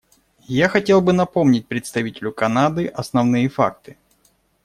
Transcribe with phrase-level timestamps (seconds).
[0.47, 3.97] Я хотел бы напомнить представителю Канады основные факты.